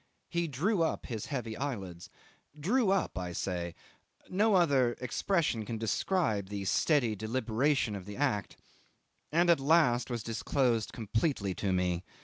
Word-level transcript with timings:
He 0.29 0.47
drew 0.47 0.81
up 0.81 1.05
his 1.05 1.27
heavy 1.27 1.55
eyelids. 1.55 2.09
Drew 2.59 2.89
up, 2.89 3.19
I 3.19 3.33
say 3.33 3.75
no 4.31 4.55
other 4.55 4.93
expression 4.99 5.63
can 5.63 5.77
describe 5.77 6.49
the 6.49 6.65
steady 6.65 7.15
deliberation 7.15 7.93
of 7.95 8.07
the 8.07 8.17
act 8.17 8.57
and 9.31 9.47
at 9.47 9.59
last 9.59 10.09
was 10.09 10.23
disclosed 10.23 10.91
completely 10.91 11.53
to 11.53 11.71
me. 11.71 12.03